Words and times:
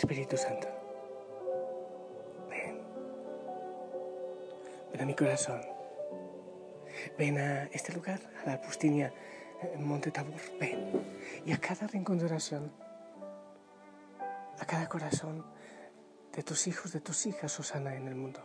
Espíritu 0.00 0.34
Santo, 0.38 0.66
ven. 2.48 2.80
Ven 4.92 5.00
a 5.02 5.04
mi 5.04 5.14
corazón. 5.14 5.60
Ven 7.18 7.36
a 7.36 7.64
este 7.64 7.92
lugar, 7.92 8.18
a 8.42 8.48
la 8.48 8.60
Pustinia, 8.62 9.12
Monte 9.78 10.10
Tabor. 10.10 10.40
Ven. 10.58 11.04
Y 11.44 11.52
a 11.52 11.58
cada 11.58 11.86
rincón 11.86 12.16
de 12.16 12.24
oración, 12.24 12.72
a 14.58 14.64
cada 14.64 14.88
corazón 14.88 15.44
de 16.34 16.42
tus 16.44 16.66
hijos, 16.66 16.94
de 16.94 17.00
tus 17.00 17.26
hijas, 17.26 17.52
Susana, 17.52 17.94
en 17.94 18.08
el 18.08 18.14
mundo. 18.14 18.40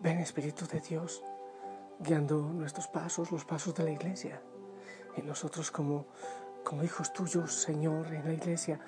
Ven, 0.00 0.18
Espíritu 0.18 0.66
de 0.66 0.80
Dios, 0.80 1.22
guiando 2.00 2.40
nuestros 2.40 2.88
pasos, 2.88 3.30
los 3.30 3.44
pasos 3.44 3.76
de 3.76 3.84
la 3.84 3.92
iglesia. 3.92 4.42
Y 5.16 5.22
nosotros 5.22 5.70
como, 5.70 6.08
como 6.64 6.82
hijos 6.82 7.12
tuyos, 7.12 7.54
Señor, 7.54 8.12
en 8.12 8.24
la 8.24 8.32
iglesia, 8.32 8.80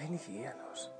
Ven 0.00 0.14
y 0.14 0.18
guíanos. 0.18 0.90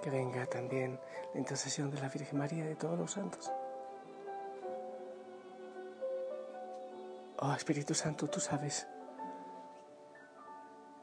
Que 0.00 0.08
venga 0.08 0.46
también 0.46 1.00
la 1.34 1.40
intercesión 1.40 1.90
de 1.90 2.00
la 2.00 2.08
Virgen 2.08 2.38
María 2.38 2.64
y 2.64 2.68
de 2.68 2.76
todos 2.76 2.96
los 2.96 3.10
santos. 3.10 3.50
Oh 7.38 7.52
Espíritu 7.52 7.92
Santo, 7.92 8.28
tú 8.28 8.38
sabes 8.38 8.86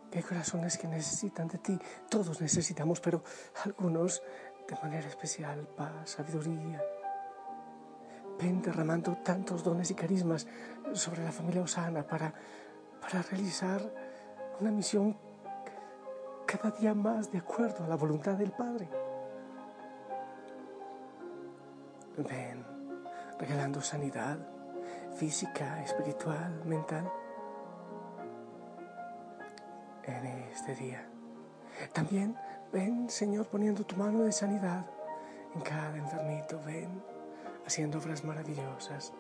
que 0.10 0.20
hay 0.20 0.24
corazones 0.24 0.78
que 0.78 0.88
necesitan 0.88 1.50
de 1.50 1.58
ti. 1.58 1.78
Todos 2.10 2.40
necesitamos, 2.40 3.02
pero 3.02 3.22
algunos 3.66 4.24
de 4.66 4.76
manera 4.82 5.10
especial 5.10 5.68
paz, 5.76 6.12
sabiduría. 6.12 6.82
Ven 8.40 8.62
derramando 8.62 9.18
tantos 9.18 9.66
dones 9.66 9.92
y 9.92 9.96
carismas 9.96 10.48
sobre 10.94 11.26
la 11.26 11.34
familia 11.34 11.62
Osana 11.62 12.08
para, 12.08 12.34
para 13.02 13.22
realizar 13.22 13.82
una 14.62 14.72
misión 14.72 15.33
cada 16.58 16.72
día 16.72 16.94
más 16.94 17.32
de 17.32 17.40
acuerdo 17.40 17.84
a 17.84 17.88
la 17.88 17.96
voluntad 17.96 18.34
del 18.34 18.52
Padre. 18.52 18.88
Ven, 22.18 22.64
regalando 23.40 23.82
sanidad 23.82 24.38
física, 25.16 25.82
espiritual, 25.84 26.62
mental 26.66 27.12
en 30.04 30.26
este 30.52 30.76
día. 30.76 31.08
También 31.92 32.36
ven, 32.72 33.10
Señor, 33.10 33.48
poniendo 33.48 33.84
tu 33.84 33.96
mano 33.96 34.22
de 34.22 34.32
sanidad 34.32 34.86
en 35.56 35.62
cada 35.62 35.98
enfermito. 35.98 36.60
Ven, 36.66 37.04
haciendo 37.66 37.98
obras 37.98 38.24
maravillosas 38.24 39.12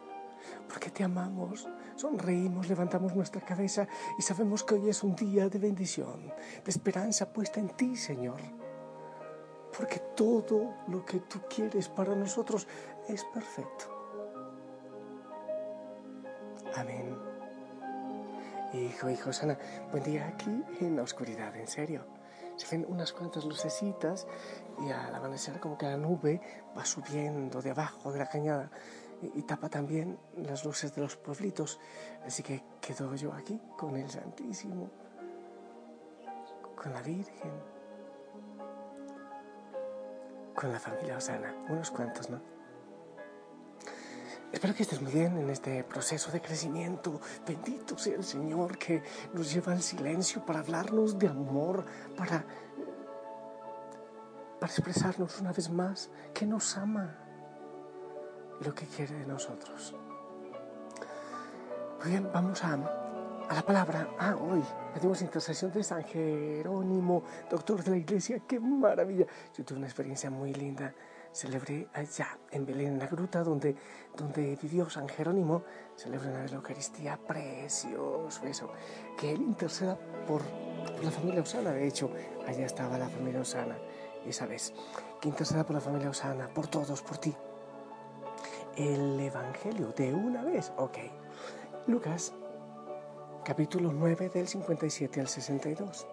porque 0.68 0.90
te 0.90 1.04
amamos, 1.04 1.68
sonreímos, 1.96 2.68
levantamos 2.68 3.16
nuestra 3.16 3.42
cabeza 3.42 3.88
y 4.18 4.22
sabemos 4.22 4.64
que 4.64 4.76
hoy 4.76 4.90
es 4.90 5.04
un 5.04 5.16
día 5.16 5.50
de 5.50 5.60
bendición, 5.60 6.28
de 6.64 6.72
esperanza 6.72 7.32
puesta 7.32 7.60
en 7.60 7.70
ti, 7.70 7.96
Señor. 7.96 8.40
Porque 9.76 10.00
todo 10.16 10.76
lo 10.88 11.04
que 11.04 11.20
tú 11.22 11.42
quieres 11.50 11.90
para 11.90 12.16
nosotros 12.16 12.68
es 13.08 13.24
perfecto. 13.26 13.86
Amén. 16.76 17.18
Hijo, 18.74 19.10
hijo 19.10 19.32
Sana, 19.32 19.58
buen 19.92 20.04
día 20.04 20.28
aquí 20.28 20.64
en 20.80 20.96
la 20.96 21.04
oscuridad, 21.04 21.56
en 21.56 21.68
serio. 21.68 22.06
Se 22.56 22.68
ven 22.76 22.86
unas 22.88 23.14
cuantas 23.14 23.46
lucecitas 23.46 24.28
y 24.80 24.92
al 24.92 25.14
amanecer 25.14 25.60
como 25.60 25.78
que 25.78 25.86
la 25.86 25.98
nube 25.98 26.42
va 26.76 26.86
subiendo 26.86 27.62
de 27.62 27.72
abajo 27.72 28.12
de 28.12 28.20
la 28.20 28.30
cañada 28.30 28.72
y, 29.34 29.42
tapa 29.44 29.70
también 29.70 30.18
las 30.38 30.66
luces 30.66 30.94
de 30.96 31.02
los 31.02 31.16
pueblitos. 31.16 31.80
Así 32.26 32.44
que 32.44 32.64
quedo 32.82 33.14
yo 33.16 33.34
aquí 33.34 33.60
con 33.78 33.96
el 33.96 34.10
Santísimo, 34.10 34.90
con 36.76 36.94
la 36.94 37.02
Virgen, 37.02 37.52
con 40.56 40.72
la 40.72 40.80
familia 40.80 41.18
Osana, 41.18 41.56
unos 41.70 41.92
cuantos, 41.92 42.30
¿no? 42.30 42.42
Espero 44.52 44.76
que 44.76 44.84
estés 44.84 45.02
muy 45.02 45.12
bien 45.12 45.36
en 45.38 45.50
este 45.50 45.84
proceso 45.84 46.32
de 46.32 46.40
crecimiento. 46.40 47.20
Bendito 47.48 47.98
sea 47.98 48.16
el 48.16 48.24
Señor 48.24 48.78
que 48.78 49.02
nos 49.34 49.52
lleva 49.52 49.74
al 49.74 49.82
silencio 49.82 50.46
para 50.46 50.60
hablarnos 50.60 51.18
de 51.18 51.28
amor, 51.28 51.84
para, 52.16 52.46
para 54.60 54.72
expresarnos 54.72 55.42
una 55.42 55.52
vez 55.52 55.72
más 55.72 56.12
que 56.36 56.46
nos 56.46 56.78
ama 56.78 57.23
lo 58.64 58.74
que 58.74 58.86
quiere 58.86 59.16
de 59.16 59.26
nosotros. 59.26 59.94
Muy 62.00 62.12
bien, 62.12 62.30
vamos 62.34 62.64
a, 62.64 62.74
a 62.74 63.54
la 63.54 63.62
palabra. 63.62 64.10
Ah, 64.20 64.36
hoy 64.36 64.64
pedimos 64.94 65.22
intercesión 65.22 65.72
de 65.72 65.84
San 65.84 66.04
Jerónimo, 66.04 67.24
doctor 67.50 67.84
de 67.84 67.92
la 67.92 67.98
iglesia. 67.98 68.40
¡Qué 68.48 68.60
maravilla! 68.60 69.26
Yo 69.56 69.64
tuve 69.64 69.78
una 69.78 69.88
experiencia 69.88 70.30
muy 70.30 70.54
linda. 70.54 70.94
Celebré 71.32 71.88
allá, 71.94 72.38
en 72.52 72.66
Belén, 72.66 72.94
en 72.94 73.00
la 73.00 73.08
gruta 73.08 73.44
donde, 73.44 73.76
donde 74.16 74.58
vivió 74.62 74.90
San 74.90 75.10
Jerónimo. 75.10 75.64
Celebré 75.96 76.30
una 76.30 76.46
Eucaristía 76.46 77.18
precioso, 77.18 78.46
eso. 78.46 78.72
Que 79.18 79.32
él 79.32 79.42
interceda 79.42 79.98
por, 80.28 80.44
por 80.44 81.04
la 81.04 81.12
familia 81.12 81.42
Osana. 81.42 81.72
De 81.72 81.88
hecho, 81.88 82.12
allá 82.48 82.66
estaba 82.66 82.98
la 82.98 83.10
familia 83.10 83.42
Osana. 83.42 83.78
Y 84.26 84.32
sabes, 84.32 84.74
que 85.20 85.28
interceda 85.28 85.66
por 85.66 85.76
la 85.76 85.82
familia 85.82 86.10
Osana, 86.10 86.48
por 86.54 86.68
todos, 86.68 87.02
por 87.02 87.18
ti 87.18 87.36
el 88.78 89.20
Evangelio 89.20 89.92
de 89.92 90.14
una 90.14 90.44
vez. 90.44 90.72
Ok. 90.78 90.98
Lucas, 91.88 92.34
capítulo 93.46 93.92
9 93.92 94.30
del 94.30 94.48
57 94.48 95.20
al 95.20 95.28
62. 95.28 96.08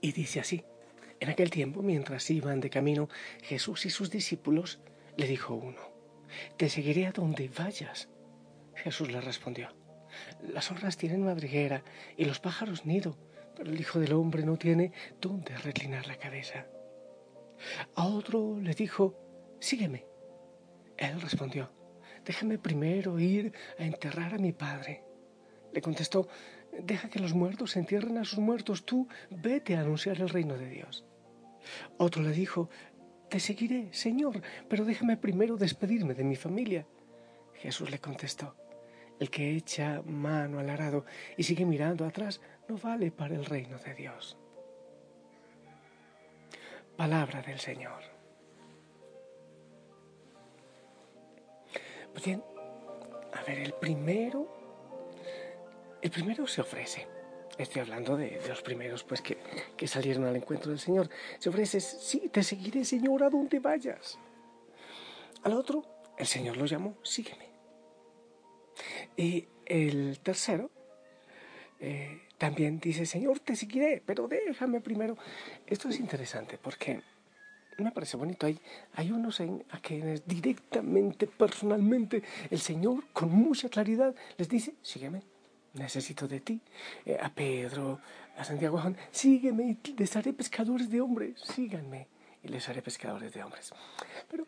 Y 0.00 0.12
dice 0.12 0.40
así, 0.40 0.64
en 1.20 1.30
aquel 1.30 1.50
tiempo, 1.50 1.82
mientras 1.82 2.28
iban 2.30 2.60
de 2.60 2.70
camino 2.70 3.08
Jesús 3.42 3.86
y 3.86 3.90
sus 3.90 4.10
discípulos, 4.10 4.80
le 5.16 5.26
dijo 5.26 5.54
uno, 5.54 5.80
Te 6.56 6.68
seguiré 6.68 7.06
a 7.06 7.12
donde 7.12 7.48
vayas. 7.48 8.08
Jesús 8.74 9.10
le 9.10 9.20
respondió, 9.20 9.68
Las 10.42 10.66
zorras 10.66 10.96
tienen 10.96 11.24
madriguera 11.24 11.84
y 12.16 12.24
los 12.24 12.40
pájaros 12.40 12.84
nido, 12.84 13.16
pero 13.56 13.70
el 13.70 13.80
Hijo 13.80 14.00
del 14.00 14.14
Hombre 14.14 14.44
no 14.44 14.56
tiene 14.56 14.92
dónde 15.20 15.56
reclinar 15.58 16.06
la 16.06 16.16
cabeza. 16.16 16.66
A 17.94 18.06
otro 18.06 18.58
le 18.60 18.74
dijo, 18.74 19.16
Sígueme. 19.60 20.11
Él 21.02 21.20
respondió, 21.20 21.68
déjame 22.24 22.58
primero 22.58 23.18
ir 23.18 23.52
a 23.76 23.84
enterrar 23.84 24.34
a 24.34 24.38
mi 24.38 24.52
padre. 24.52 25.02
Le 25.72 25.82
contestó, 25.82 26.28
deja 26.78 27.08
que 27.08 27.18
los 27.18 27.34
muertos 27.34 27.76
entierren 27.76 28.18
a 28.18 28.24
sus 28.24 28.38
muertos, 28.38 28.86
tú 28.86 29.08
vete 29.28 29.74
a 29.74 29.80
anunciar 29.80 30.20
el 30.20 30.28
reino 30.28 30.56
de 30.56 30.68
Dios. 30.68 31.04
Otro 31.98 32.22
le 32.22 32.30
dijo, 32.30 32.70
te 33.28 33.40
seguiré, 33.40 33.92
Señor, 33.92 34.42
pero 34.68 34.84
déjame 34.84 35.16
primero 35.16 35.56
despedirme 35.56 36.14
de 36.14 36.22
mi 36.22 36.36
familia. 36.36 36.86
Jesús 37.54 37.90
le 37.90 37.98
contestó, 37.98 38.54
el 39.18 39.28
que 39.28 39.56
echa 39.56 40.02
mano 40.02 40.60
al 40.60 40.70
arado 40.70 41.04
y 41.36 41.42
sigue 41.42 41.66
mirando 41.66 42.04
atrás 42.04 42.40
no 42.68 42.76
vale 42.76 43.10
para 43.10 43.34
el 43.34 43.44
reino 43.44 43.76
de 43.78 43.94
Dios. 43.94 44.38
Palabra 46.96 47.42
del 47.42 47.58
Señor. 47.58 48.21
Bien, 52.20 52.42
a 53.32 53.42
ver, 53.44 53.58
el 53.58 53.72
primero, 53.74 54.48
el 56.00 56.10
primero 56.10 56.46
se 56.46 56.60
ofrece. 56.60 57.08
Estoy 57.58 57.82
hablando 57.82 58.16
de, 58.16 58.40
los 58.48 58.62
primeros, 58.62 59.04
pues, 59.04 59.20
que, 59.20 59.38
que, 59.76 59.86
salieron 59.86 60.24
al 60.24 60.36
encuentro 60.36 60.70
del 60.70 60.80
Señor. 60.80 61.08
Se 61.38 61.48
ofrece, 61.48 61.80
sí, 61.80 62.30
te 62.30 62.42
seguiré, 62.42 62.84
Señor, 62.84 63.22
a 63.22 63.30
donde 63.30 63.60
vayas. 63.60 64.18
Al 65.42 65.52
otro 65.54 65.84
el 66.18 66.26
Señor 66.26 66.56
lo 66.56 66.66
llamó, 66.66 66.96
sígueme. 67.02 67.46
Y 69.16 69.48
el 69.66 70.20
tercero 70.20 70.70
eh, 71.80 72.22
también 72.38 72.78
dice, 72.78 73.06
Señor, 73.06 73.40
te 73.40 73.56
seguiré, 73.56 74.02
pero 74.04 74.28
déjame 74.28 74.80
primero. 74.80 75.16
Esto 75.66 75.88
es 75.88 75.98
interesante 75.98 76.58
porque 76.58 77.02
me 77.82 77.92
parece 77.92 78.16
bonito. 78.16 78.46
Hay, 78.46 78.58
hay 78.94 79.10
unos 79.10 79.40
en, 79.40 79.64
a 79.70 79.78
quienes 79.80 80.26
directamente, 80.26 81.26
personalmente, 81.26 82.22
el 82.50 82.60
Señor 82.60 83.04
con 83.12 83.30
mucha 83.30 83.68
claridad 83.68 84.14
les 84.36 84.48
dice, 84.48 84.74
sígueme, 84.82 85.22
necesito 85.74 86.28
de 86.28 86.40
ti. 86.40 86.60
Eh, 87.04 87.18
a 87.20 87.28
Pedro, 87.30 88.00
a 88.36 88.44
Santiago, 88.44 88.78
Juan, 88.78 88.96
sígueme 89.10 89.76
y 89.82 89.92
les 89.92 90.16
haré 90.16 90.32
pescadores 90.32 90.90
de 90.90 91.00
hombres, 91.00 91.40
síganme 91.40 92.08
y 92.42 92.48
les 92.48 92.68
haré 92.68 92.82
pescadores 92.82 93.32
de 93.32 93.42
hombres. 93.42 93.72
Pero 94.30 94.46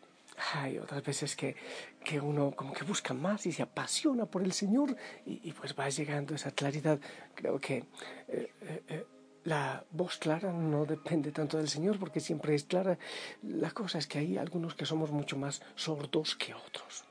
hay 0.53 0.77
otras 0.77 1.03
veces 1.03 1.35
que, 1.35 1.55
que 2.03 2.19
uno 2.19 2.51
como 2.51 2.73
que 2.73 2.83
busca 2.83 3.13
más 3.13 3.45
y 3.45 3.51
se 3.51 3.63
apasiona 3.63 4.25
por 4.25 4.43
el 4.43 4.51
Señor 4.51 4.95
y, 5.25 5.51
pues 5.53 5.75
va 5.77 5.89
llegando 5.89 6.35
esa 6.35 6.51
claridad. 6.51 6.99
Creo 7.33 7.59
que 7.59 7.85
eh, 8.27 8.51
eh, 8.89 9.05
la 9.45 9.85
voz 9.91 10.17
clara 10.17 10.51
no 10.51 10.85
depende 10.85 11.31
tanto 11.31 11.57
del 11.57 11.69
Señor 11.69 11.97
porque 11.99 12.19
siempre 12.19 12.55
es 12.55 12.63
clara. 12.63 12.97
La 13.43 13.71
cosa 13.71 13.99
es 13.99 14.07
que 14.07 14.19
hay 14.19 14.37
algunos 14.37 14.75
que 14.75 14.85
somos 14.85 15.11
mucho 15.11 15.37
más 15.37 15.61
sordos 15.75 16.35
que 16.35 16.53
otros. 16.53 17.05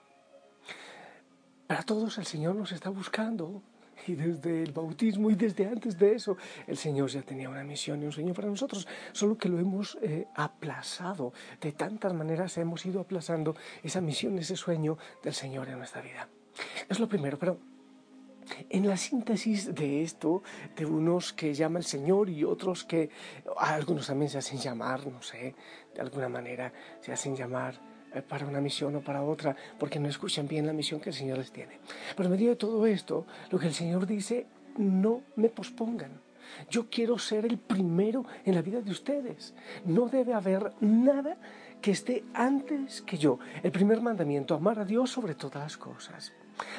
Para 1.66 1.82
todos 1.84 2.18
el 2.18 2.26
Señor 2.26 2.56
nos 2.56 2.72
está 2.72 2.90
buscando 2.90 3.62
y 4.06 4.16
desde 4.16 4.64
el 4.64 4.72
bautismo 4.72 5.30
y 5.30 5.36
desde 5.36 5.66
antes 5.66 5.96
de 5.96 6.14
eso 6.14 6.36
el 6.66 6.76
Señor 6.76 7.08
ya 7.08 7.22
tenía 7.22 7.48
una 7.48 7.62
misión 7.62 8.02
y 8.02 8.06
un 8.06 8.12
sueño 8.12 8.34
para 8.34 8.48
nosotros, 8.48 8.86
solo 9.12 9.38
que 9.38 9.48
lo 9.48 9.58
hemos 9.58 9.96
eh, 10.02 10.26
aplazado. 10.34 11.32
De 11.60 11.72
tantas 11.72 12.12
maneras 12.12 12.58
hemos 12.58 12.84
ido 12.84 13.00
aplazando 13.00 13.54
esa 13.82 14.00
misión, 14.00 14.38
ese 14.38 14.56
sueño 14.56 14.98
del 15.22 15.34
Señor 15.34 15.68
en 15.68 15.78
nuestra 15.78 16.02
vida. 16.02 16.28
Es 16.88 16.98
lo 16.98 17.08
primero, 17.08 17.38
pero 17.38 17.58
en 18.70 18.88
la 18.88 18.96
síntesis 18.96 19.74
de 19.74 20.02
esto, 20.02 20.42
de 20.76 20.86
unos 20.86 21.32
que 21.32 21.54
llama 21.54 21.78
el 21.78 21.84
Señor 21.84 22.28
y 22.30 22.44
otros 22.44 22.84
que, 22.84 23.10
algunos 23.58 24.06
también 24.06 24.30
se 24.30 24.38
hacen 24.38 24.58
llamar, 24.58 25.06
no 25.06 25.22
sé, 25.22 25.54
de 25.94 26.00
alguna 26.00 26.28
manera 26.28 26.72
se 27.00 27.12
hacen 27.12 27.36
llamar 27.36 27.80
eh, 28.14 28.22
para 28.22 28.46
una 28.46 28.60
misión 28.60 28.96
o 28.96 29.00
para 29.00 29.22
otra, 29.22 29.56
porque 29.78 29.98
no 29.98 30.08
escuchan 30.08 30.46
bien 30.46 30.66
la 30.66 30.72
misión 30.72 31.00
que 31.00 31.10
el 31.10 31.16
Señor 31.16 31.38
les 31.38 31.52
tiene. 31.52 31.78
Pero 32.16 32.26
en 32.26 32.32
medio 32.32 32.50
de 32.50 32.56
todo 32.56 32.86
esto, 32.86 33.26
lo 33.50 33.58
que 33.58 33.66
el 33.66 33.74
Señor 33.74 34.06
dice, 34.06 34.46
no 34.76 35.22
me 35.36 35.48
pospongan. 35.48 36.20
Yo 36.70 36.88
quiero 36.90 37.18
ser 37.18 37.46
el 37.46 37.58
primero 37.58 38.24
en 38.44 38.54
la 38.54 38.62
vida 38.62 38.80
de 38.80 38.90
ustedes. 38.90 39.54
No 39.84 40.08
debe 40.08 40.34
haber 40.34 40.72
nada 40.80 41.38
que 41.80 41.90
esté 41.90 42.24
antes 42.34 43.02
que 43.02 43.16
yo. 43.16 43.38
El 43.62 43.72
primer 43.72 44.00
mandamiento, 44.00 44.54
amar 44.54 44.78
a 44.78 44.84
Dios 44.84 45.10
sobre 45.10 45.34
todas 45.34 45.62
las 45.62 45.76
cosas. 45.76 46.32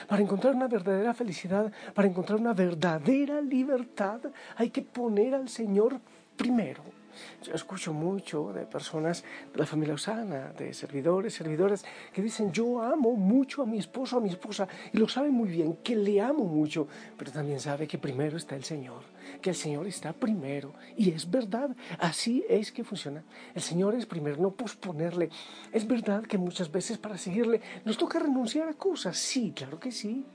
Para 0.07 0.21
encontrar 0.21 0.55
una 0.55 0.67
verdadera 0.67 1.13
felicidad, 1.13 1.71
para 1.93 2.07
encontrar 2.07 2.39
una 2.39 2.53
verdadera 2.53 3.41
libertad, 3.41 4.19
hay 4.55 4.69
que 4.69 4.81
poner 4.81 5.35
al 5.35 5.49
Señor 5.49 5.99
primero. 6.35 6.94
Yo 7.43 7.53
escucho 7.53 7.93
mucho 7.93 8.51
de 8.53 8.65
personas 8.65 9.23
de 9.51 9.59
la 9.59 9.65
familia 9.65 9.95
Osana, 9.95 10.53
de 10.53 10.73
servidores, 10.73 11.33
servidoras, 11.33 11.85
que 12.13 12.21
dicen, 12.21 12.51
yo 12.51 12.81
amo 12.81 13.13
mucho 13.13 13.61
a 13.61 13.65
mi 13.65 13.77
esposo, 13.77 14.17
a 14.17 14.21
mi 14.21 14.29
esposa, 14.29 14.67
y 14.93 14.97
lo 14.97 15.07
sabe 15.07 15.29
muy 15.29 15.49
bien, 15.49 15.77
que 15.83 15.95
le 15.95 16.21
amo 16.21 16.45
mucho, 16.45 16.87
pero 17.17 17.31
también 17.31 17.59
sabe 17.59 17.87
que 17.87 17.97
primero 17.97 18.37
está 18.37 18.55
el 18.55 18.63
Señor, 18.63 19.01
que 19.41 19.51
el 19.51 19.55
Señor 19.55 19.87
está 19.87 20.13
primero, 20.13 20.73
y 20.95 21.11
es 21.11 21.29
verdad, 21.29 21.75
así 21.99 22.45
es 22.49 22.71
que 22.71 22.83
funciona. 22.83 23.23
El 23.53 23.61
Señor 23.61 23.95
es 23.95 24.05
primero, 24.05 24.37
no 24.37 24.51
posponerle. 24.51 25.29
Es 25.71 25.87
verdad 25.87 26.23
que 26.23 26.37
muchas 26.37 26.71
veces 26.71 26.97
para 26.97 27.17
seguirle 27.17 27.61
nos 27.83 27.97
toca 27.97 28.19
renunciar 28.19 28.67
a 28.67 28.73
cosas, 28.73 29.17
sí, 29.17 29.53
claro 29.55 29.79
que 29.79 29.91
sí 29.91 30.25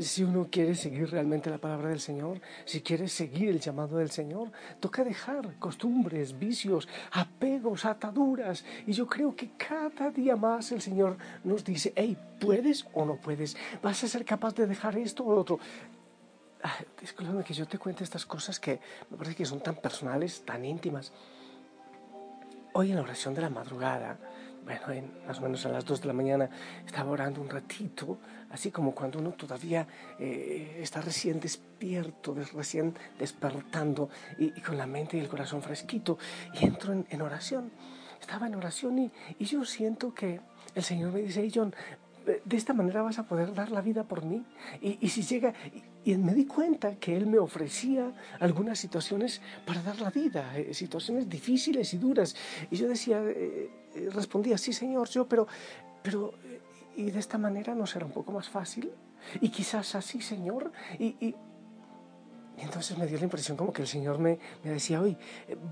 si 0.00 0.24
uno 0.24 0.48
quiere 0.50 0.74
seguir 0.74 1.10
realmente 1.10 1.50
la 1.50 1.58
palabra 1.58 1.88
del 1.88 2.00
Señor, 2.00 2.40
si 2.64 2.80
quiere 2.80 3.08
seguir 3.08 3.48
el 3.48 3.60
llamado 3.60 3.98
del 3.98 4.10
Señor, 4.10 4.50
toca 4.80 5.04
dejar 5.04 5.58
costumbres, 5.58 6.38
vicios, 6.38 6.88
apegos, 7.12 7.84
ataduras. 7.84 8.64
Y 8.86 8.92
yo 8.92 9.06
creo 9.06 9.34
que 9.36 9.50
cada 9.56 10.10
día 10.10 10.36
más 10.36 10.72
el 10.72 10.80
Señor 10.80 11.16
nos 11.44 11.64
dice, 11.64 11.92
hey, 11.96 12.16
¿puedes 12.40 12.86
o 12.92 13.04
no 13.04 13.16
puedes? 13.16 13.56
¿Vas 13.82 14.02
a 14.04 14.08
ser 14.08 14.24
capaz 14.24 14.54
de 14.54 14.66
dejar 14.66 14.96
esto 14.96 15.24
o 15.24 15.34
lo 15.34 15.40
otro? 15.40 15.58
discúlpame 16.98 17.44
que 17.44 17.52
yo 17.52 17.68
te 17.68 17.78
cuente 17.78 18.04
estas 18.04 18.24
cosas 18.24 18.58
que 18.58 18.80
me 19.10 19.18
parece 19.18 19.36
que 19.36 19.44
son 19.44 19.60
tan 19.60 19.76
personales, 19.76 20.42
tan 20.46 20.64
íntimas. 20.64 21.12
Hoy 22.72 22.90
en 22.90 22.96
la 22.96 23.02
oración 23.02 23.34
de 23.34 23.42
la 23.42 23.50
madrugada, 23.50 24.18
bueno, 24.64 24.90
en, 24.90 25.10
más 25.26 25.38
o 25.38 25.42
menos 25.42 25.64
a 25.66 25.68
las 25.68 25.84
2 25.84 26.02
de 26.02 26.06
la 26.06 26.12
mañana, 26.12 26.48
estaba 26.86 27.10
orando 27.10 27.40
un 27.40 27.48
ratito, 27.48 28.18
así 28.50 28.70
como 28.70 28.94
cuando 28.94 29.18
uno 29.18 29.32
todavía 29.32 29.86
eh, 30.18 30.78
está 30.80 31.00
recién 31.00 31.40
despierto, 31.40 32.34
recién 32.54 32.94
despertando 33.18 34.08
y, 34.38 34.50
con 34.60 34.78
la 34.78 34.86
mente 34.86 35.16
y 35.16 35.20
el 35.20 35.28
corazón 35.28 35.62
fresquito, 35.62 36.18
y 36.54 36.64
entro 36.64 36.92
en, 36.92 37.22
oración. 37.22 37.70
Estaba 38.20 38.46
en 38.46 38.54
oración 38.54 38.98
y, 38.98 39.12
y, 39.38 39.44
yo 39.44 39.64
siento 39.64 40.14
que 40.14 40.40
el 40.74 40.82
Señor 40.82 41.12
me 41.12 41.20
dice, 41.20 41.42
hey 41.42 41.52
John, 41.54 41.74
de 42.44 42.56
esta 42.56 42.72
manera 42.72 43.02
vas 43.02 43.18
a 43.18 43.24
poder 43.24 43.52
dar 43.52 43.70
la 43.70 43.82
vida 43.82 44.04
por 44.04 44.24
mí. 44.24 44.44
Y, 44.80 44.98
y 45.00 45.10
si 45.10 45.22
llega, 45.22 45.52
y, 46.04 46.16
me 46.16 46.34
di 46.34 46.46
cuenta 46.46 46.96
que 46.96 47.16
Él 47.16 47.26
me 47.26 47.38
ofrecía 47.38 48.12
algunas 48.40 48.78
situaciones 48.78 49.40
para 49.64 49.82
dar 49.82 50.00
la 50.00 50.10
vida, 50.10 50.56
eh, 50.56 50.74
situaciones 50.74 51.28
difíciles 51.28 51.92
y 51.94 51.98
duras. 51.98 52.34
Y 52.70 52.76
yo 52.76 52.88
decía, 52.88 53.22
eh, 53.22 53.70
eh, 53.94 54.10
respondía, 54.12 54.58
sí 54.58 54.72
Señor, 54.72 55.08
yo, 55.08 55.26
pero, 55.26 55.46
pero, 56.02 56.34
y 56.96 57.10
de 57.10 57.18
esta 57.18 57.38
manera 57.38 57.74
no 57.74 57.86
será 57.86 58.06
un 58.06 58.12
poco 58.12 58.32
más 58.32 58.48
fácil. 58.48 58.90
Y 59.40 59.48
quizás 59.48 59.94
así, 59.94 60.20
Señor. 60.20 60.70
Y, 60.98 61.16
y, 61.20 61.34
entonces 62.58 62.96
me 62.96 63.06
dio 63.06 63.18
la 63.18 63.24
impresión 63.24 63.56
como 63.56 63.72
que 63.72 63.82
el 63.82 63.88
Señor 63.88 64.18
me, 64.18 64.38
me 64.62 64.70
decía, 64.70 65.00
oye, 65.00 65.16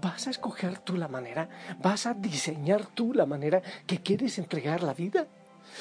¿vas 0.00 0.26
a 0.26 0.30
escoger 0.30 0.78
tú 0.78 0.96
la 0.96 1.08
manera? 1.08 1.48
¿Vas 1.80 2.06
a 2.06 2.14
diseñar 2.14 2.86
tú 2.86 3.12
la 3.14 3.26
manera 3.26 3.62
que 3.86 3.98
quieres 4.02 4.38
entregar 4.38 4.82
la 4.82 4.94
vida? 4.94 5.28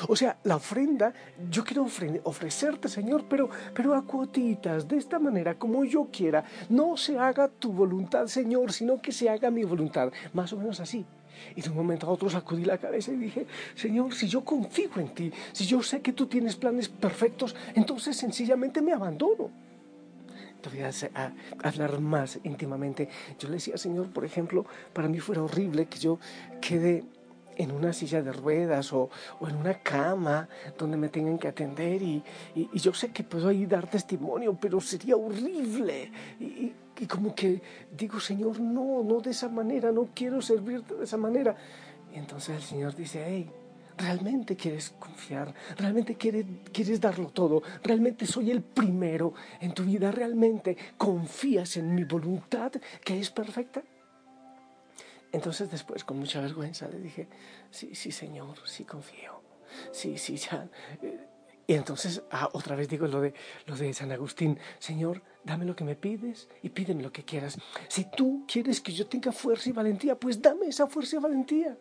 O 0.07 0.16
sea, 0.16 0.38
la 0.44 0.56
ofrenda, 0.56 1.13
yo 1.50 1.63
quiero 1.63 1.86
ofrecerte, 2.24 2.88
Señor, 2.88 3.25
pero, 3.30 3.50
pero 3.74 3.94
a 3.95 4.04
cuotitas, 4.04 4.88
de 4.88 4.98
esta 4.98 5.19
manera, 5.19 5.57
como 5.57 5.83
yo 5.86 6.07
quiera. 6.12 6.44
No 6.69 6.98
se 6.98 7.18
haga 7.18 7.48
tu 7.48 7.72
voluntad, 7.72 8.28
Señor, 8.28 8.72
sino 8.72 9.01
que 9.01 9.12
se 9.12 9.30
haga 9.30 9.51
mi 9.51 9.63
voluntad. 9.63 10.12
Más 10.33 10.54
o 10.54 10.57
menos 10.57 10.80
así. 10.80 11.06
Y 11.56 11.62
de 11.62 11.69
un 11.69 11.75
momento 11.75 12.07
a 12.07 12.12
otro 12.12 12.30
sacudí 12.30 12.66
la 12.66 12.78
cabeza 12.78 13.12
y 13.12 13.18
dije, 13.18 13.48
Señor, 13.75 14.13
si 14.13 14.28
yo 14.28 14.44
confío 14.44 14.92
en 14.98 15.10
ti, 15.13 15.31
si 15.52 15.66
yo 15.66 15.81
sé 15.81 16.02
que 16.02 16.14
tú 16.14 16.28
tienes 16.28 16.56
planes 16.56 16.90
perfectos, 16.90 17.56
entonces 17.73 18.18
sencillamente 18.18 18.81
me 18.81 18.94
abandono. 18.94 19.50
Te 20.61 20.69
hablar 21.64 22.00
más 22.00 22.40
íntimamente. 22.44 23.09
Yo 23.40 23.47
le 23.47 23.56
decía, 23.56 23.78
Señor, 23.78 24.11
por 24.11 24.26
ejemplo, 24.26 24.66
para 24.94 25.07
mí 25.07 25.19
fuera 25.19 25.42
horrible 25.42 25.88
que 25.88 25.97
yo 25.97 26.19
quede 26.61 27.04
en 27.61 27.71
una 27.71 27.94
silla 27.94 28.21
de 28.21 28.31
ruedas 28.31 28.91
o, 28.94 29.09
en 29.41 29.56
una 29.56 29.80
cama 29.80 30.49
donde 30.77 30.97
me 30.97 31.09
tengan 31.09 31.37
que 31.37 31.47
atender 31.47 32.01
y, 32.01 32.23
yo 32.73 32.94
sé 32.94 33.11
que 33.11 33.23
puedo 33.23 33.49
ahí 33.49 33.65
dar 33.65 33.89
testimonio, 33.89 34.57
pero 34.59 34.81
sería 34.81 35.15
horrible. 35.15 36.11
Y, 36.39 36.73
como 37.07 37.33
que 37.33 37.61
digo, 37.97 38.19
Señor, 38.19 38.59
no, 38.59 39.03
no 39.03 39.21
de 39.21 39.31
esa 39.31 39.49
manera, 39.49 39.91
no 39.91 40.09
quiero 40.13 40.39
servirte 40.41 40.94
de 40.94 41.03
esa 41.03 41.18
manera. 41.18 41.56
Y 42.13 42.18
entonces 42.18 42.56
el 42.56 42.61
Señor 42.61 42.95
dice, 42.95 43.23
hey, 43.25 43.49
realmente 43.97 44.56
quieres 44.56 44.91
confiar, 44.99 45.53
realmente 45.77 46.15
quieres, 46.15 46.45
quieres 46.71 47.01
darlo 47.01 47.30
todo, 47.30 47.63
realmente 47.83 48.25
soy 48.25 48.51
el 48.51 48.61
primero 48.61 49.33
en 49.59 49.73
tu 49.73 49.83
vida, 49.83 50.11
realmente 50.11 50.77
confías 50.97 51.77
en 51.77 51.95
mi 51.95 52.03
voluntad 52.03 52.71
que 53.03 53.19
es 53.19 53.31
perfecta. 53.31 53.81
Entonces 55.31 55.71
después, 55.71 56.04
con 56.04 56.19
mucha 56.19 56.42
vergüenza, 56.42 56.88
le 56.88 57.00
dije, 57.00 57.28
sí, 57.69 57.95
sí, 57.95 58.11
Señor, 58.11 58.57
sí 58.66 58.83
confío, 58.83 59.42
sí, 59.92 60.18
sí, 60.18 60.38
ya. 60.38 60.69
Y 61.68 61.73
entonces 61.73 62.21
ah, 62.31 62.50
otra 62.52 62.76
vez 62.76 62.90
digo 62.90 63.07
lo 63.07 63.21
de, 63.21 63.33
lo 63.66 63.76
de 63.78 63.94
San 63.94 64.11
Agustín, 64.11 64.59
Señor, 64.80 65.21
dame 65.44 65.66
lo 65.66 65.76
que 65.76 65.85
me 65.85 65.95
pides 65.95 66.50
y 66.61 66.69
pídeme 66.69 67.04
lo 67.04 67.11
que 67.11 67.23
quieras. 67.23 67.57
Si 67.88 68.06
tú 68.11 68.45
quieres 68.45 68.81
que 68.81 68.92
yo 68.92 69.07
tenga 69.07 69.31
fuerza 69.31 69.69
y 69.69 69.71
valentía, 69.71 70.16
pues 70.19 70.42
dame 70.42 70.68
esa 70.68 70.88
fuerza 70.88 71.16
y 71.16 71.19
valentía. 71.19 71.78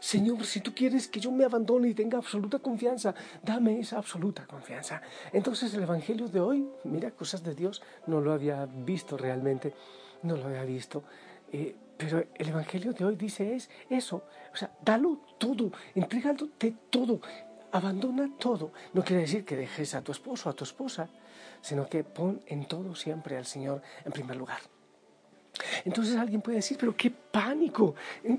Señor, 0.00 0.44
si 0.44 0.60
tú 0.60 0.72
quieres 0.72 1.08
que 1.08 1.18
yo 1.18 1.32
me 1.32 1.44
abandone 1.44 1.88
y 1.88 1.94
tenga 1.94 2.18
absoluta 2.18 2.60
confianza, 2.60 3.14
dame 3.42 3.80
esa 3.80 3.98
absoluta 3.98 4.46
confianza. 4.46 5.02
Entonces 5.32 5.74
el 5.74 5.82
Evangelio 5.82 6.28
de 6.28 6.38
hoy, 6.38 6.68
mira, 6.84 7.10
cosas 7.10 7.42
de 7.42 7.54
Dios, 7.54 7.82
no 8.06 8.20
lo 8.20 8.32
había 8.32 8.66
visto 8.66 9.16
realmente, 9.16 9.74
no 10.22 10.36
lo 10.36 10.44
había 10.46 10.62
visto. 10.62 11.02
Eh, 11.52 11.74
pero 11.96 12.24
el 12.34 12.48
Evangelio 12.48 12.92
de 12.92 13.04
hoy 13.04 13.16
dice 13.16 13.56
es 13.56 13.68
eso, 13.90 14.22
o 14.52 14.56
sea, 14.56 14.70
dalo 14.84 15.20
todo, 15.36 15.72
de 15.94 16.74
todo, 16.90 17.20
abandona 17.72 18.30
todo. 18.38 18.72
No 18.92 19.02
quiere 19.02 19.22
decir 19.22 19.44
que 19.44 19.56
dejes 19.56 19.94
a 19.94 20.02
tu 20.02 20.12
esposo 20.12 20.48
a 20.48 20.52
tu 20.52 20.64
esposa, 20.64 21.08
sino 21.60 21.88
que 21.88 22.04
pon 22.04 22.40
en 22.46 22.66
todo 22.66 22.94
siempre 22.94 23.36
al 23.36 23.46
Señor 23.46 23.82
en 24.04 24.12
primer 24.12 24.36
lugar. 24.36 24.60
Entonces 25.84 26.14
alguien 26.14 26.40
puede 26.40 26.58
decir, 26.58 26.76
pero 26.78 26.96
qué 26.96 27.10
pánico, 27.10 27.96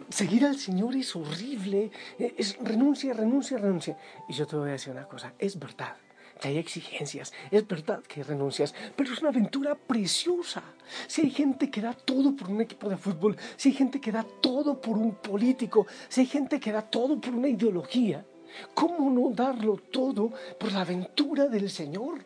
seguir 0.08 0.46
al 0.46 0.58
Señor 0.58 0.96
es 0.96 1.14
horrible, 1.14 1.92
es 2.18 2.58
renuncia, 2.60 3.14
renuncia, 3.14 3.58
renuncia. 3.58 3.98
Y 4.30 4.34
yo 4.34 4.48
te 4.48 4.56
voy 4.56 4.70
a 4.70 4.74
decir 4.74 4.94
una 4.94 5.06
cosa, 5.06 5.34
es 5.38 5.60
verdad 5.60 5.98
que 6.40 6.48
hay 6.48 6.58
exigencias, 6.58 7.34
es 7.52 7.68
verdad 7.68 8.02
que 8.04 8.24
renuncias, 8.24 8.74
pero 8.96 9.14
es 9.14 9.20
una 9.20 9.30
aventura 9.30 9.76
preciosa. 9.76 10.64
Si 11.08 11.22
hay 11.22 11.30
gente 11.30 11.70
que 11.70 11.82
da 11.82 11.94
todo 11.94 12.36
por 12.36 12.50
un 12.50 12.62
equipo 12.62 12.90
de 12.90 12.98
fútbol, 12.98 13.38
si 13.58 13.70
hay 13.70 13.76
gente 13.76 14.00
que 14.00 14.12
da 14.12 14.26
todo 14.42 14.80
por 14.80 14.98
un 14.98 15.16
político, 15.16 15.86
si 16.08 16.22
hay 16.22 16.28
gente 16.28 16.60
que 16.60 16.72
da 16.72 16.82
todo 16.82 17.20
por 17.20 17.34
una 17.34 17.50
ideología, 17.50 18.26
¿cómo 18.74 19.12
no 19.12 19.36
darlo 19.36 19.78
todo 19.78 20.32
por 20.60 20.72
la 20.72 20.82
aventura 20.82 21.48
del 21.48 21.70
Señor? 21.70 22.26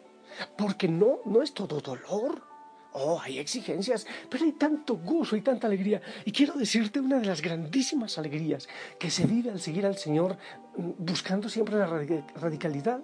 Porque 0.58 0.88
no, 0.88 1.20
no 1.25 1.41
es 1.41 1.53
todo 1.53 1.82
dolor. 1.82 2.53
Oh, 2.96 3.20
hay 3.20 3.39
exigencias, 3.39 4.05
pero 4.29 4.46
hay 4.46 4.51
tanto 4.51 4.98
gozo 4.98 5.36
y 5.36 5.41
tanta 5.41 5.65
alegría. 5.65 6.00
Y 6.25 6.32
quiero 6.32 6.53
decirte 6.53 7.00
una 7.00 7.17
de 7.17 7.25
las 7.25 7.41
grandísimas 7.41 8.20
alegrías 8.20 8.67
que 9.00 9.10
se 9.10 9.25
vive 9.25 9.50
al 9.50 9.60
seguir 9.60 9.88
al 9.88 9.98
Señor 9.98 10.38
mm, 10.77 10.91
buscando 11.00 11.50
siempre 11.50 11.75
la 11.75 11.88
radicalidad. 11.88 13.01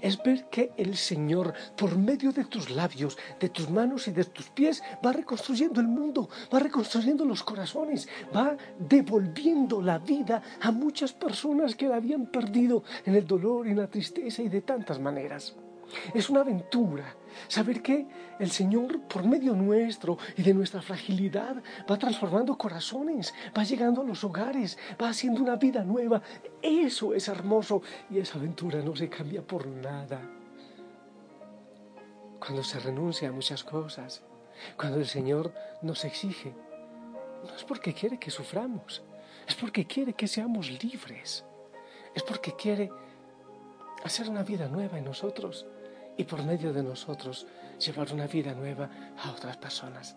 Es 0.00 0.22
ver 0.22 0.48
que 0.50 0.72
el 0.76 0.96
Señor, 0.96 1.54
por 1.76 1.96
medio 1.96 2.32
de 2.32 2.44
tus 2.44 2.70
labios, 2.70 3.18
de 3.40 3.48
tus 3.48 3.70
manos 3.70 4.08
y 4.08 4.12
de 4.12 4.24
tus 4.24 4.48
pies, 4.50 4.82
va 5.04 5.12
reconstruyendo 5.12 5.80
el 5.80 5.88
mundo, 5.88 6.28
va 6.52 6.58
reconstruyendo 6.58 7.24
los 7.24 7.42
corazones, 7.42 8.08
va 8.34 8.56
devolviendo 8.78 9.80
la 9.80 9.98
vida 9.98 10.42
a 10.60 10.70
muchas 10.70 11.12
personas 11.12 11.74
que 11.74 11.88
la 11.88 11.96
habían 11.96 12.26
perdido 12.26 12.84
en 13.04 13.14
el 13.14 13.26
dolor 13.26 13.66
y 13.66 13.70
en 13.70 13.78
la 13.78 13.90
tristeza 13.90 14.42
y 14.42 14.48
de 14.48 14.62
tantas 14.62 15.00
maneras. 15.00 15.54
Es 16.14 16.30
una 16.30 16.40
aventura 16.40 17.16
saber 17.48 17.82
que 17.82 18.06
el 18.38 18.50
Señor, 18.50 19.00
por 19.02 19.24
medio 19.24 19.54
nuestro 19.54 20.18
y 20.36 20.42
de 20.42 20.54
nuestra 20.54 20.82
fragilidad, 20.82 21.62
va 21.90 21.98
transformando 21.98 22.56
corazones, 22.58 23.34
va 23.56 23.64
llegando 23.64 24.02
a 24.02 24.04
los 24.04 24.24
hogares, 24.24 24.78
va 25.00 25.08
haciendo 25.08 25.42
una 25.42 25.56
vida 25.56 25.84
nueva. 25.84 26.22
Eso 26.60 27.14
es 27.14 27.28
hermoso 27.28 27.82
y 28.10 28.18
esa 28.18 28.38
aventura 28.38 28.80
no 28.82 28.96
se 28.96 29.08
cambia 29.08 29.42
por 29.42 29.66
nada. 29.66 30.20
Cuando 32.38 32.62
se 32.64 32.80
renuncia 32.80 33.28
a 33.28 33.32
muchas 33.32 33.62
cosas, 33.62 34.22
cuando 34.76 34.98
el 34.98 35.06
Señor 35.06 35.54
nos 35.82 36.04
exige, 36.04 36.54
no 37.44 37.54
es 37.54 37.64
porque 37.64 37.92
quiere 37.92 38.18
que 38.18 38.30
suframos, 38.30 39.02
es 39.46 39.54
porque 39.54 39.86
quiere 39.86 40.14
que 40.14 40.26
seamos 40.26 40.70
libres, 40.82 41.44
es 42.14 42.22
porque 42.22 42.54
quiere 42.54 42.90
hacer 44.04 44.28
una 44.28 44.42
vida 44.42 44.68
nueva 44.68 44.98
en 44.98 45.04
nosotros 45.04 45.66
y 46.16 46.24
por 46.24 46.42
medio 46.44 46.72
de 46.72 46.82
nosotros 46.82 47.46
llevar 47.78 48.12
una 48.12 48.26
vida 48.26 48.54
nueva 48.54 48.90
a 49.22 49.30
otras 49.32 49.56
personas. 49.56 50.16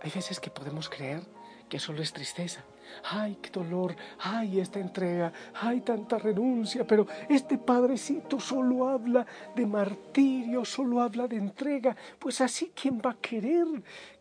Hay 0.00 0.10
veces 0.10 0.38
que 0.40 0.50
podemos 0.50 0.88
creer 0.88 1.22
que 1.68 1.78
solo 1.78 2.02
es 2.02 2.12
tristeza. 2.12 2.62
Ay, 3.04 3.38
qué 3.40 3.50
dolor, 3.50 3.96
ay, 4.20 4.60
esta 4.60 4.78
entrega, 4.78 5.32
ay, 5.54 5.80
tanta 5.80 6.18
renuncia, 6.18 6.86
pero 6.86 7.06
este 7.28 7.58
padrecito 7.58 8.38
solo 8.38 8.88
habla 8.88 9.26
de 9.56 9.66
martirio, 9.66 10.64
solo 10.64 11.00
habla 11.00 11.26
de 11.26 11.36
entrega. 11.36 11.96
Pues 12.18 12.40
así, 12.40 12.72
¿quién 12.80 13.00
va 13.04 13.12
a 13.12 13.20
querer? 13.20 13.66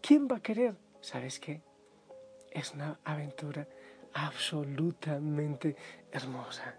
¿Quién 0.01 0.27
va 0.27 0.37
a 0.37 0.41
querer? 0.41 0.75
¿Sabes 1.01 1.39
qué? 1.39 1.61
Es 2.49 2.73
una 2.73 2.97
aventura 3.03 3.67
absolutamente 4.13 5.75
hermosa. 6.11 6.75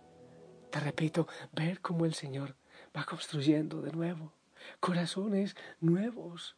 Te 0.70 0.80
repito, 0.80 1.28
ver 1.52 1.80
cómo 1.80 2.04
el 2.04 2.14
Señor 2.14 2.56
va 2.96 3.04
construyendo 3.04 3.82
de 3.82 3.92
nuevo 3.92 4.32
corazones 4.80 5.56
nuevos, 5.80 6.56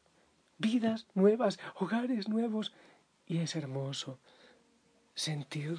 vidas 0.58 1.06
nuevas, 1.14 1.58
hogares 1.76 2.28
nuevos. 2.28 2.72
Y 3.26 3.38
es 3.38 3.56
hermoso 3.56 4.20
sentir 5.14 5.78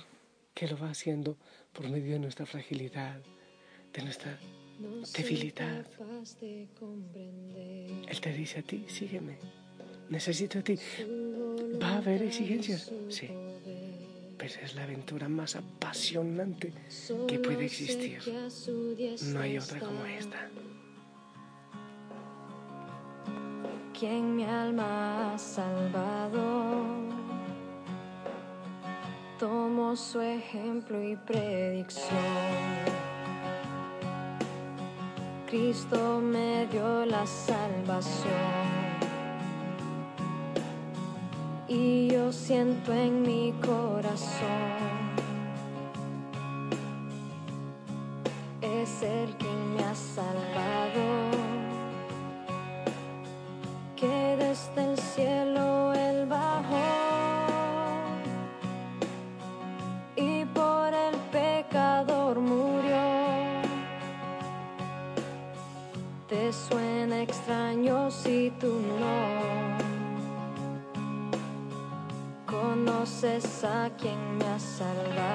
que 0.54 0.68
lo 0.68 0.78
va 0.78 0.90
haciendo 0.90 1.38
por 1.72 1.90
medio 1.90 2.14
de 2.14 2.20
nuestra 2.20 2.46
fragilidad, 2.46 3.22
de 3.94 4.02
nuestra 4.02 4.38
debilidad. 5.16 5.86
Él 8.08 8.22
te 8.22 8.34
dice 8.34 8.60
a 8.60 8.64
ti, 8.64 8.86
sígueme, 8.90 9.38
necesito 10.10 10.60
a 10.60 10.62
ti. 10.62 10.78
¿Va 11.82 11.90
a 11.90 11.98
haber 11.98 12.24
exigencias? 12.24 12.92
Sí 13.10 13.30
pero 14.54 14.66
es 14.66 14.76
la 14.76 14.84
aventura 14.84 15.28
más 15.28 15.56
apasionante 15.56 16.72
que 17.28 17.40
puede 17.40 17.66
existir. 17.66 18.20
No 19.34 19.40
hay 19.42 19.58
otra 19.58 19.80
como 19.80 20.06
esta. 20.06 20.50
Quien 23.98 24.36
mi 24.36 24.46
alma 24.46 25.34
ha 25.34 25.38
salvado, 25.38 26.86
tomo 29.40 29.96
su 29.96 30.22
ejemplo 30.22 31.04
y 31.04 31.16
predicción. 31.16 32.08
Cristo 35.48 36.22
me 36.22 36.68
dio 36.68 37.06
la 37.06 37.26
salvación 37.26 38.88
y 41.68 42.08
yo 42.10 42.32
siento 42.32 42.94
en 42.94 43.22
mi 43.22 43.54
corazón. 43.62 44.27
Quien 74.78 74.96
me 75.16 75.27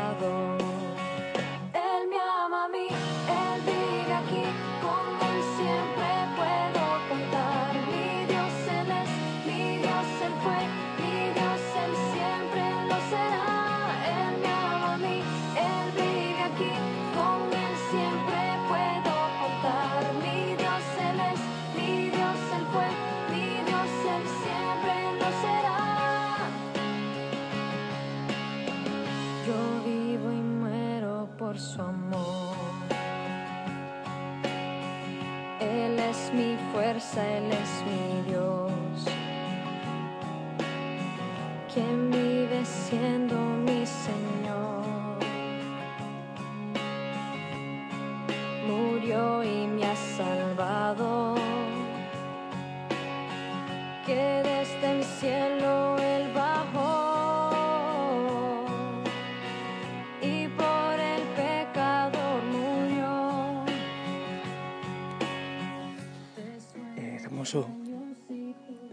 por 31.52 31.60
su 31.60 31.82
amor. 31.82 32.56
Él 35.60 35.98
es 35.98 36.32
mi 36.32 36.56
fuerza, 36.72 37.20
Él 37.28 37.52
es 37.52 37.72
mi 37.90 38.30
Dios. 38.30 39.04
Quien 41.74 42.10
vive 42.10 42.64
siendo 42.64 43.51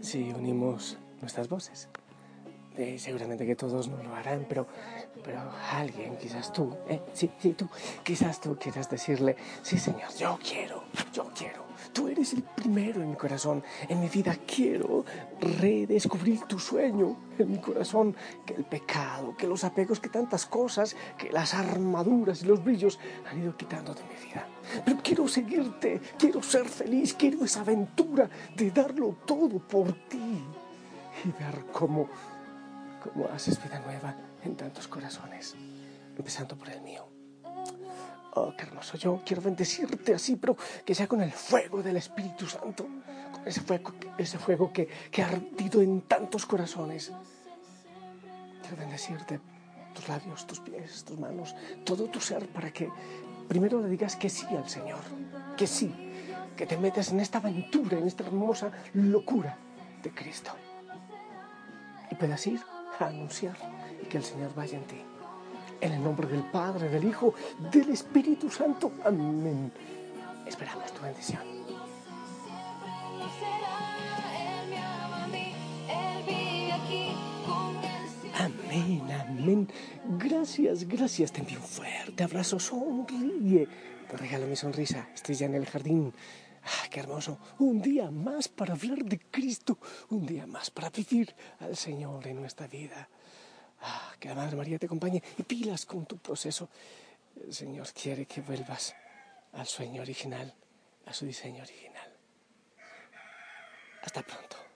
si 0.00 0.30
unimos 0.30 0.98
nuestras 1.20 1.48
voces. 1.48 1.88
Eh, 2.76 2.98
seguramente 2.98 3.44
que 3.44 3.56
todos 3.56 3.88
no 3.88 4.02
lo 4.02 4.14
harán, 4.14 4.46
pero, 4.48 4.66
pero 5.24 5.40
alguien, 5.72 6.16
quizás 6.16 6.52
tú, 6.52 6.76
eh, 6.88 7.00
sí, 7.12 7.30
sí, 7.38 7.52
tú, 7.52 7.68
quizás 8.02 8.40
tú 8.40 8.56
quieras 8.58 8.88
decirle, 8.88 9.36
sí, 9.62 9.76
Señor, 9.76 10.08
yo 10.16 10.38
quiero, 10.42 10.84
yo 11.12 11.30
quiero. 11.36 11.64
Tú 11.92 12.08
eres 12.08 12.32
el 12.32 12.42
primero 12.60 13.00
en 13.02 13.10
mi 13.10 13.16
corazón, 13.16 13.62
en 13.88 14.00
mi 14.00 14.08
vida. 14.08 14.36
Quiero 14.46 15.04
redescubrir 15.40 16.40
tu 16.42 16.58
sueño 16.58 17.16
en 17.38 17.50
mi 17.52 17.58
corazón, 17.58 18.14
que 18.44 18.54
el 18.54 18.64
pecado, 18.64 19.34
que 19.36 19.46
los 19.46 19.64
apegos, 19.64 19.98
que 19.98 20.10
tantas 20.10 20.44
cosas, 20.44 20.94
que 21.16 21.30
las 21.32 21.54
armaduras 21.54 22.42
y 22.42 22.46
los 22.46 22.62
brillos 22.62 22.98
han 23.30 23.42
ido 23.42 23.56
quitando 23.56 23.94
de 23.94 24.02
mi 24.02 24.26
vida. 24.26 24.46
Pero 24.84 24.98
quiero 25.02 25.26
seguirte, 25.26 26.00
quiero 26.18 26.42
ser 26.42 26.68
feliz, 26.68 27.14
quiero 27.14 27.44
esa 27.44 27.62
aventura 27.62 28.28
de 28.54 28.70
darlo 28.70 29.16
todo 29.24 29.58
por 29.58 29.92
ti. 30.08 30.44
y 31.24 31.28
ver 31.32 31.66
cómo, 31.72 32.08
cómo 33.02 33.26
haces 33.28 33.62
vida 33.62 33.78
nueva 33.80 34.14
en 34.42 34.56
tantos 34.56 34.88
corazones, 34.88 35.54
empezando 36.16 36.56
por 36.56 36.68
el 36.70 36.80
mío. 36.82 37.19
Oh, 38.34 38.54
qué 38.56 38.62
hermoso. 38.64 38.96
Yo 38.96 39.20
quiero 39.24 39.42
bendecirte 39.42 40.14
así, 40.14 40.36
pero 40.36 40.56
que 40.84 40.94
sea 40.94 41.08
con 41.08 41.20
el 41.20 41.32
fuego 41.32 41.82
del 41.82 41.96
Espíritu 41.96 42.46
Santo. 42.46 42.86
Con 43.32 43.46
ese 43.46 43.60
fuego, 43.60 43.92
ese 44.18 44.38
fuego 44.38 44.72
que, 44.72 44.88
ha 45.22 45.26
ardido 45.26 45.82
en 45.82 46.02
tantos 46.02 46.46
corazones. 46.46 47.12
Quiero 48.62 48.76
bendecirte 48.76 49.40
tus 49.94 50.08
labios, 50.08 50.46
tus 50.46 50.60
pies, 50.60 51.04
tus 51.04 51.18
manos, 51.18 51.56
todo 51.84 52.08
tu 52.08 52.20
ser 52.20 52.46
para 52.48 52.72
que 52.72 52.88
primero 53.48 53.80
le 53.80 53.88
digas 53.88 54.14
que 54.14 54.28
sí 54.28 54.46
al 54.54 54.68
Señor. 54.68 55.00
Que 55.56 55.66
sí. 55.66 55.92
Que 56.56 56.66
te 56.66 56.76
metas 56.76 57.10
en 57.10 57.20
esta 57.20 57.38
aventura, 57.38 57.98
en 57.98 58.06
esta 58.06 58.22
hermosa 58.24 58.70
locura 58.94 59.56
de 60.02 60.10
Cristo. 60.10 60.52
Y 62.10 62.14
puedas 62.14 62.46
ir 62.46 62.60
a 62.98 63.06
anunciar 63.06 63.56
y 64.02 64.06
que 64.06 64.18
el 64.18 64.24
Señor 64.24 64.54
vaya 64.54 64.78
en 64.78 64.84
ti. 64.84 65.09
En 65.80 65.92
el 65.92 66.02
nombre 66.02 66.26
del 66.28 66.42
Padre, 66.44 66.88
del 66.88 67.04
Hijo, 67.04 67.34
del 67.72 67.90
Espíritu 67.90 68.50
Santo. 68.50 68.92
Amén. 69.04 69.72
Esperamos 70.46 70.92
tu 70.92 71.02
bendición. 71.02 71.42
Amén, 78.40 79.02
amén. 79.10 79.68
Gracias, 80.18 80.86
gracias. 80.86 81.32
Te 81.32 81.40
envío 81.40 81.58
un 81.58 81.64
fuerte 81.64 82.24
abrazo. 82.24 82.58
Sonríe. 82.58 83.68
Te 84.10 84.16
regalo 84.16 84.46
mi 84.46 84.56
sonrisa. 84.56 85.08
Estoy 85.14 85.34
ya 85.34 85.46
en 85.46 85.54
el 85.54 85.66
jardín. 85.66 86.12
Ah, 86.64 86.88
qué 86.90 87.00
hermoso. 87.00 87.38
Un 87.58 87.80
día 87.80 88.10
más 88.10 88.48
para 88.48 88.74
hablar 88.74 89.04
de 89.04 89.18
Cristo. 89.18 89.78
Un 90.10 90.26
día 90.26 90.46
más 90.46 90.70
para 90.70 90.90
vivir 90.90 91.34
al 91.60 91.76
Señor 91.76 92.26
en 92.26 92.40
nuestra 92.40 92.66
vida. 92.66 93.08
Que 94.18 94.28
la 94.28 94.34
Madre 94.34 94.56
María 94.56 94.78
te 94.78 94.86
acompañe 94.86 95.22
y 95.38 95.42
pilas 95.42 95.86
con 95.86 96.06
tu 96.06 96.18
proceso. 96.18 96.68
El 97.42 97.54
Señor 97.54 97.88
quiere 97.92 98.26
que 98.26 98.40
vuelvas 98.42 98.94
al 99.52 99.66
sueño 99.66 100.02
original, 100.02 100.52
a 101.06 101.12
su 101.14 101.24
diseño 101.24 101.62
original. 101.62 102.10
Hasta 104.02 104.22
pronto. 104.22 104.69